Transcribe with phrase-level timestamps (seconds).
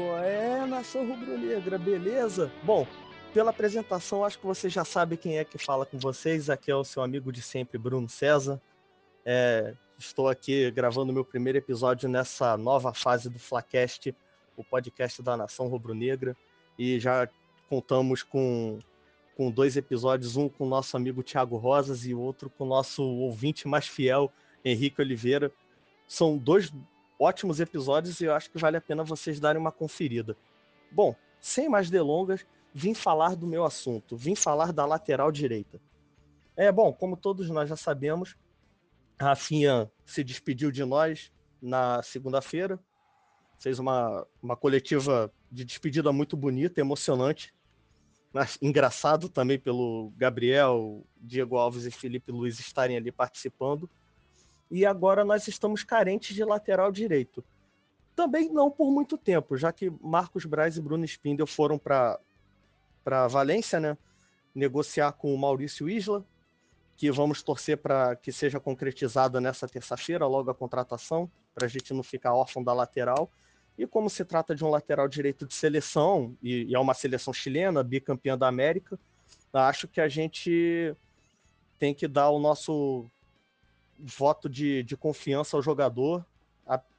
[0.00, 2.50] É, nação rubro-negra, beleza?
[2.64, 2.86] Bom,
[3.32, 6.50] pela apresentação, acho que você já sabe quem é que fala com vocês.
[6.50, 8.60] Aqui é o seu amigo de sempre, Bruno César.
[9.24, 14.14] É, estou aqui gravando meu primeiro episódio nessa nova fase do Flacast,
[14.56, 16.36] o podcast da Nação Rubro-Negra.
[16.76, 17.28] E já
[17.68, 18.80] contamos com,
[19.36, 23.02] com dois episódios, um com o nosso amigo Thiago Rosas e outro com o nosso
[23.02, 24.32] ouvinte mais fiel,
[24.64, 25.52] Henrique Oliveira.
[26.06, 26.72] São dois
[27.24, 30.36] ótimos episódios e eu acho que vale a pena vocês darem uma conferida.
[30.90, 35.80] Bom, sem mais delongas, vim falar do meu assunto, vim falar da lateral direita.
[36.56, 38.36] É bom, como todos nós já sabemos,
[39.18, 42.78] a Rafinha se despediu de nós na segunda-feira,
[43.58, 47.54] fez uma, uma coletiva de despedida muito bonita, emocionante,
[48.32, 53.88] mas engraçado também pelo Gabriel, Diego Alves e Felipe Luiz estarem ali participando.
[54.70, 57.44] E agora nós estamos carentes de lateral direito.
[58.14, 62.18] Também não por muito tempo, já que Marcos Braz e Bruno Spindel foram para
[63.28, 63.98] Valência, né?
[64.54, 66.24] Negociar com o Maurício Isla,
[66.96, 71.92] que vamos torcer para que seja concretizada nessa terça-feira, logo a contratação, para a gente
[71.92, 73.30] não ficar órfão da lateral.
[73.76, 77.32] E como se trata de um lateral direito de seleção, e, e é uma seleção
[77.32, 78.98] chilena, bicampeã da América,
[79.52, 80.94] acho que a gente
[81.78, 83.10] tem que dar o nosso
[83.98, 86.24] voto de, de confiança ao jogador,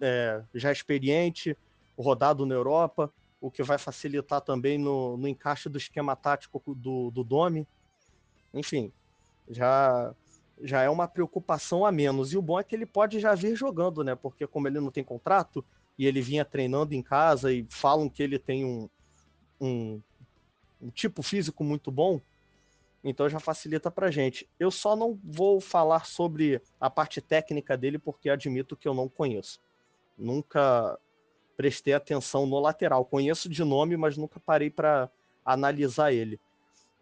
[0.00, 1.56] é, já experiente,
[1.98, 7.10] rodado na Europa, o que vai facilitar também no, no encaixe do esquema tático do,
[7.10, 7.66] do Domi.
[8.52, 8.92] Enfim,
[9.48, 10.14] já
[10.62, 12.32] já é uma preocupação a menos.
[12.32, 14.14] E o bom é que ele pode já vir jogando, né?
[14.14, 15.64] Porque como ele não tem contrato
[15.98, 18.88] e ele vinha treinando em casa e falam que ele tem um,
[19.60, 20.00] um,
[20.80, 22.20] um tipo físico muito bom,
[23.04, 24.48] então já facilita para gente.
[24.58, 29.10] Eu só não vou falar sobre a parte técnica dele porque admito que eu não
[29.10, 29.60] conheço.
[30.16, 30.98] Nunca
[31.54, 33.04] prestei atenção no lateral.
[33.04, 35.10] Conheço de nome, mas nunca parei para
[35.44, 36.40] analisar ele.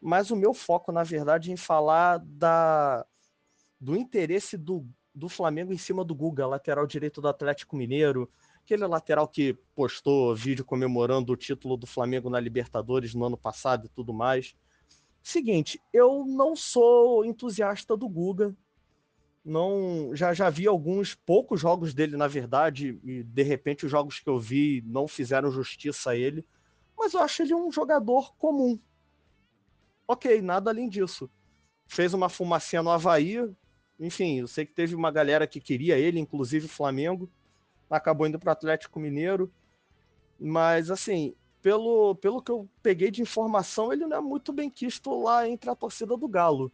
[0.01, 3.07] Mas o meu foco, na verdade, é em falar da,
[3.81, 4.85] do interesse do,
[5.15, 8.29] do Flamengo em cima do Guga, lateral direito do Atlético Mineiro,
[8.65, 13.87] aquele lateral que postou vídeo comemorando o título do Flamengo na Libertadores no ano passado
[13.87, 14.57] e tudo mais.
[15.23, 18.55] Seguinte, eu não sou entusiasta do Guga,
[19.45, 24.21] não já já vi alguns poucos jogos dele na verdade e de repente os jogos
[24.21, 26.47] que eu vi não fizeram justiça a ele
[26.97, 28.79] mas eu acho ele um jogador comum.
[30.07, 31.29] Ok nada além disso.
[31.87, 33.39] Fez uma fumacinha no Havaí
[33.99, 37.29] enfim eu sei que teve uma galera que queria ele inclusive o Flamengo
[37.91, 39.53] acabou indo para o Atlético Mineiro
[40.39, 45.23] mas assim pelo pelo que eu peguei de informação ele não é muito bem quisto
[45.23, 46.71] lá entre a torcida do Galo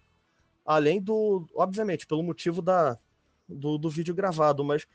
[0.69, 2.99] Além do, obviamente, pelo motivo da,
[3.49, 4.87] do, do vídeo gravado, mas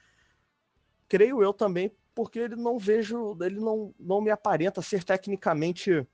[1.07, 6.07] creio eu também porque ele não vejo, ele não, não me aparenta ser tecnicamente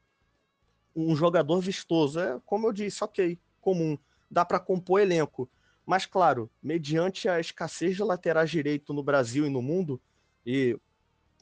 [0.96, 2.22] um jogador vistoso.
[2.22, 3.98] É, como eu disse, ok, comum,
[4.32, 5.50] dá para compor elenco.
[5.86, 10.00] Mas, claro, mediante a escassez de laterais direito no Brasil e no mundo,
[10.46, 10.80] e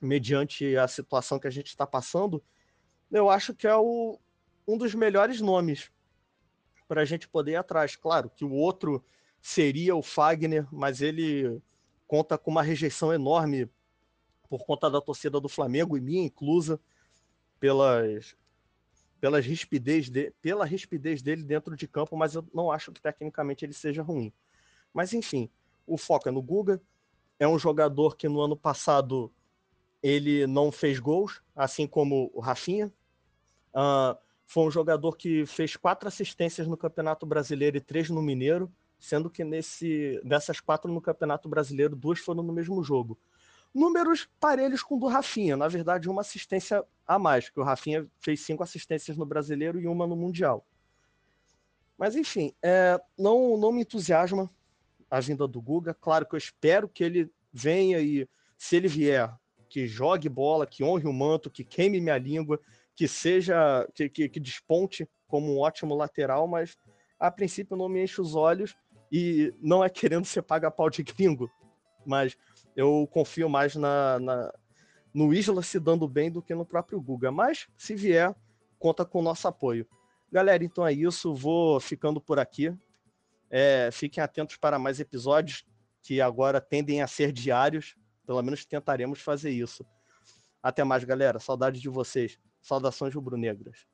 [0.02, 2.44] mediante a situação que a gente está passando,
[3.12, 4.20] eu acho que é o,
[4.68, 5.92] um dos melhores nomes
[6.88, 7.96] para a gente poder ir atrás.
[7.96, 9.04] Claro que o outro
[9.42, 11.62] seria o Fagner, mas ele
[12.08, 13.70] conta com uma rejeição enorme
[14.50, 16.80] por conta da torcida do Flamengo e minha inclusa
[17.60, 18.36] pelas
[19.20, 23.66] pelas rispidez de, pela rispidez dele dentro de campo, mas eu não acho que tecnicamente
[23.66, 24.32] ele seja ruim.
[24.94, 25.50] Mas enfim,
[25.88, 26.82] o foco é no Guga.
[27.40, 29.32] É um jogador que no ano passado
[30.08, 32.92] ele não fez gols, assim como o Rafinha.
[33.74, 38.72] Uh, foi um jogador que fez quatro assistências no Campeonato Brasileiro e três no Mineiro,
[38.98, 43.20] sendo que nesse, dessas quatro no Campeonato Brasileiro, duas foram no mesmo jogo.
[43.74, 48.08] Números parelhos com o do Rafinha, na verdade, uma assistência a mais, que o Rafinha
[48.20, 50.66] fez cinco assistências no Brasileiro e uma no Mundial.
[51.98, 54.50] Mas enfim, é, não, não me entusiasma
[55.12, 55.94] a vinda do Guga.
[55.94, 58.28] Claro que eu espero que ele venha e,
[58.58, 59.34] se ele vier,
[59.70, 62.60] que jogue bola, que honre o manto, que queime minha língua,
[62.96, 66.78] que seja, que, que, que desponte como um ótimo lateral, mas
[67.20, 68.76] a princípio não me enche os olhos
[69.12, 71.50] e não é querendo ser paga-pau de gringo,
[72.06, 72.38] mas
[72.76, 74.54] eu confio mais na, na,
[75.14, 77.32] no Isla se dando bem do que no próprio Guga.
[77.32, 78.34] Mas se vier,
[78.78, 79.88] conta com o nosso apoio.
[80.32, 81.34] Galera, então é isso.
[81.34, 82.72] Vou ficando por aqui.
[83.50, 85.66] É, fiquem atentos para mais episódios
[86.04, 87.96] que agora tendem a ser diários.
[88.28, 89.86] Pelo menos tentaremos fazer isso.
[90.62, 91.40] Até mais, galera.
[91.40, 92.38] Saudade de vocês.
[92.62, 93.88] Saudações rubro-negras.